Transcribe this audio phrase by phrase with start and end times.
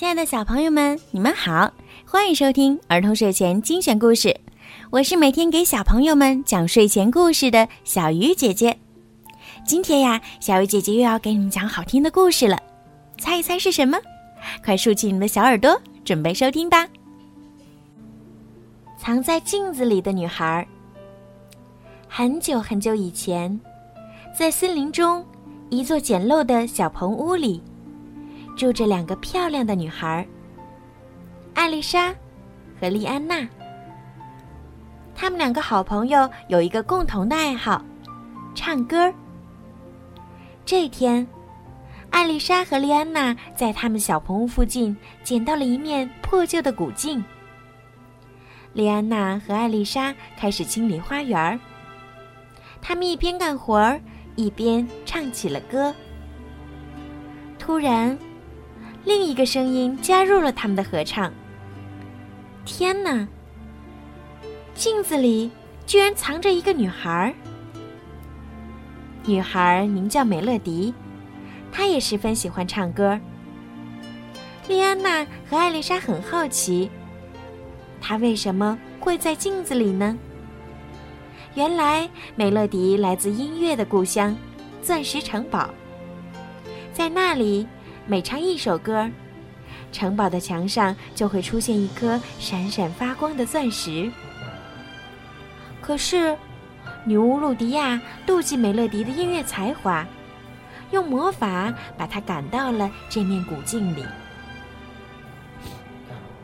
[0.00, 1.70] 亲爱的小朋友们，你们好，
[2.06, 4.34] 欢迎收听儿童睡前精选故事。
[4.88, 8.74] 我是每天给小朋友们讲睡前故事的小鱼姐姐。
[9.66, 12.58] 今天呀，小鱼姐姐又要给你们讲好听的故事了，
[13.18, 13.98] 猜一猜是什么？
[14.64, 16.88] 快竖起你们的小耳朵，准备收听吧。
[18.96, 20.66] 藏在镜子里的女孩。
[22.08, 23.60] 很久很久以前，
[24.34, 25.22] 在森林中，
[25.68, 27.62] 一座简陋的小棚屋里。
[28.60, 30.28] 住着两个漂亮的女孩，
[31.54, 32.14] 艾丽莎
[32.78, 33.48] 和莉安娜。
[35.14, 37.82] 她们两个好朋友有一个共同的爱好，
[38.54, 39.10] 唱歌。
[40.66, 41.26] 这天，
[42.10, 47.24] 艾丽莎和莉安娜在他们小棚屋附近捡到了一面破旧的古镜。
[48.74, 51.58] 莉安娜和艾丽莎开始清理花园儿。
[52.82, 53.98] 他们一边干活儿，
[54.36, 55.94] 一边唱起了歌。
[57.58, 58.14] 突然。
[59.04, 61.32] 另一个声音加入了他们的合唱。
[62.64, 63.26] 天哪！
[64.74, 65.50] 镜子里
[65.86, 67.34] 居然藏着一个女孩。
[69.24, 70.94] 女孩名叫美乐迪，
[71.72, 73.18] 她也十分喜欢唱歌。
[74.68, 76.90] 莉安娜和艾丽莎很好奇，
[78.00, 80.16] 她为什么会在镜子里呢？
[81.54, 84.36] 原来美乐迪来自音乐的故乡——
[84.80, 85.70] 钻石城堡，
[86.92, 87.66] 在那里。
[88.10, 89.08] 每唱一首歌，
[89.92, 94.10] 城堡的墙上就会出现一颗闪闪发光的钻石。
[95.80, 96.36] 可是，
[97.04, 100.04] 女巫露迪亚妒忌美乐迪的音乐才华，
[100.90, 104.04] 用魔法把她赶到了这面古镜里。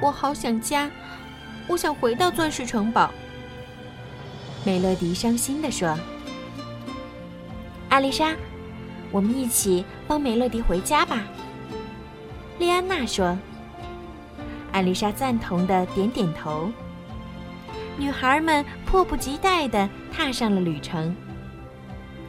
[0.00, 0.90] 我好想家，
[1.68, 3.08] 我想回到钻石城堡。
[4.64, 5.96] 美乐迪伤心地说
[7.88, 8.34] ：“艾丽莎，
[9.12, 11.22] 我们一起帮美乐迪回家吧。”
[12.62, 13.36] 莉安娜说
[14.70, 16.70] ：“艾丽莎赞同的点点头。”
[17.98, 21.12] 女孩们迫不及待地踏上了旅程。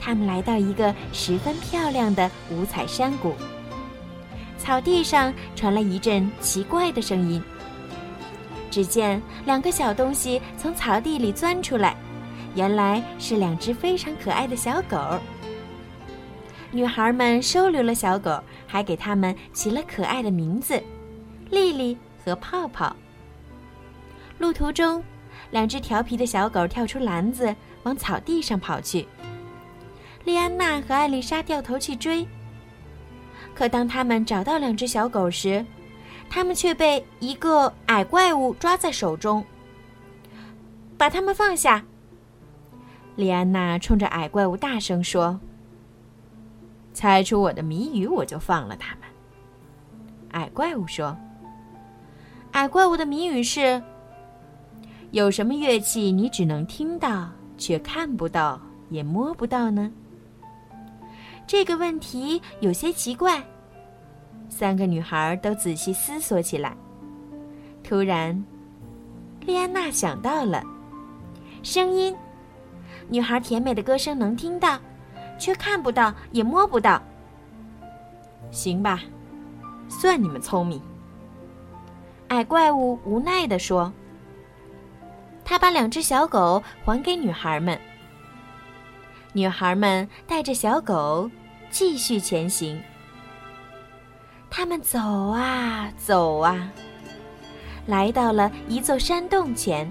[0.00, 3.34] 他们来到一个十分漂亮的五彩山谷。
[4.56, 7.42] 草地上传来一阵奇怪的声音。
[8.70, 11.94] 只见两个小东西从草地里钻出来，
[12.54, 15.20] 原来是两只非常可爱的小狗。
[16.74, 18.42] 女孩们收留了小狗。
[18.66, 20.82] 还给它们起了可爱的名字，
[21.48, 22.96] 丽丽和泡泡。
[24.38, 25.00] 路途中，
[25.52, 27.54] 两只调皮的小狗跳出篮子，
[27.84, 29.06] 往草地上跑去。
[30.24, 32.26] 莉安娜和艾丽莎掉头去追。
[33.54, 35.64] 可当他们找到两只小狗时，
[36.28, 39.44] 他们却被一个矮怪物抓在手中。
[40.98, 41.84] 把它们放下！
[43.14, 45.38] 莉安娜冲着矮怪物大声说。
[46.94, 49.02] 猜出我的谜语，我就放了他们。
[50.30, 51.14] 矮怪物说
[52.52, 53.82] ：“矮怪物的谜语是：
[55.10, 57.28] 有什么乐器你只能听到，
[57.58, 58.60] 却看不到，
[58.90, 59.92] 也摸不到呢？”
[61.46, 63.42] 这个问题有些奇怪。
[64.48, 66.76] 三个女孩都仔细思索起来。
[67.82, 68.42] 突然，
[69.40, 70.62] 莉安娜想到了
[71.62, 72.14] 声音，
[73.08, 74.78] 女孩甜美的歌声能听到。
[75.38, 77.02] 却看不到，也摸不到。
[78.50, 79.00] 行吧，
[79.88, 80.80] 算你们聪明。
[82.28, 83.92] 矮怪物无奈地说
[85.44, 87.78] ：“他把两只小狗还给女孩们。”
[89.34, 91.30] 女孩们带着小狗
[91.70, 92.80] 继续前行。
[94.48, 96.70] 他们走啊走啊，
[97.86, 99.90] 来到了一座山洞前。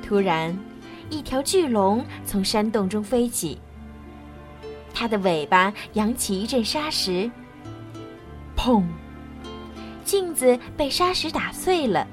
[0.00, 0.56] 突然，
[1.10, 3.60] 一条巨龙从山洞中飞起。
[4.98, 7.30] 它的尾巴扬起一阵沙石，
[8.56, 8.82] 砰！
[10.04, 12.04] 镜子被沙石打碎了。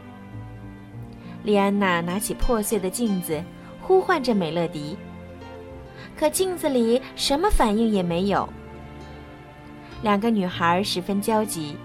[1.41, 3.43] 莉安娜拿起破碎的镜子，
[3.81, 4.95] 呼唤着美乐迪，
[6.15, 8.47] 可镜子里什么反应也没有。
[10.03, 11.75] 两个女孩十分焦急，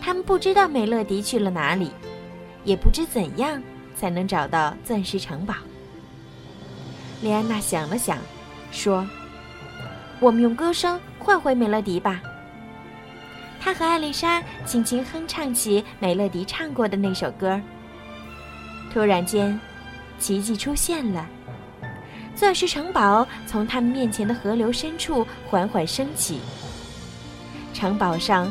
[0.00, 1.90] 她们不知道美乐迪去了哪里，
[2.64, 3.62] 也不知怎样
[3.94, 5.54] 才能找到钻石城堡。
[7.20, 8.16] 莉安娜想了想，
[8.72, 9.06] 说。
[10.18, 12.20] 我们用歌声换回美乐迪吧。
[13.60, 17.60] 他和艾丽莎轻轻哼唱起美乐迪唱过的那首歌。
[18.92, 19.58] 突然间，
[20.18, 21.26] 奇迹出现了，
[22.34, 26.40] 钻石城堡从他们面前的河流深处缓缓升起。
[27.74, 28.50] 城堡上，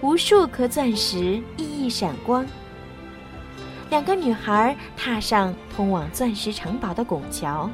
[0.00, 2.44] 无数颗钻石熠熠闪光。
[3.90, 7.70] 两个女孩踏上通往钻石城堡的拱桥。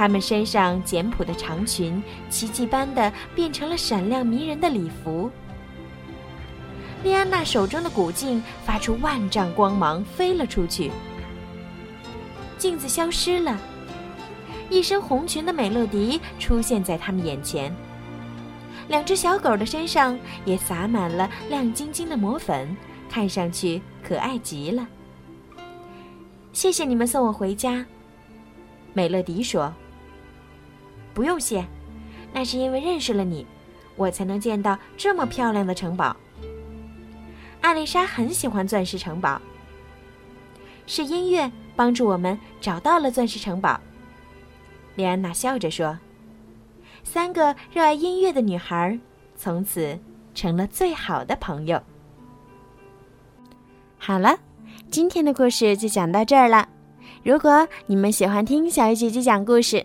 [0.00, 5.30] 她们身上简朴的长裙，奇迹般的变成了闪亮迷人的礼服。
[7.04, 10.90] 莉安娜手中的古镜发出万丈光芒，飞了出去。
[12.56, 13.60] 镜子消失了，
[14.70, 17.70] 一身红裙的美乐迪出现在他们眼前。
[18.88, 22.74] 两只小狗的身上也洒满了亮晶晶的魔粉，
[23.06, 24.88] 看上去可爱极了。
[26.54, 27.84] 谢谢你们送我回家，
[28.94, 29.70] 美乐迪说。
[31.14, 31.66] 不用谢，
[32.32, 33.46] 那是因为认识了你，
[33.96, 36.16] 我才能见到这么漂亮的城堡。
[37.60, 39.40] 艾丽莎很喜欢钻石城堡，
[40.86, 43.78] 是音乐帮助我们找到了钻石城堡。
[44.96, 45.98] 莉安娜笑着说
[47.04, 48.98] ：“三个热爱音乐的女孩，
[49.36, 49.98] 从此
[50.34, 51.82] 成了最好的朋友。”
[53.98, 54.38] 好了，
[54.90, 56.68] 今天的故事就讲到这儿了。
[57.22, 59.84] 如果你们喜欢听小鱼姐姐讲故事，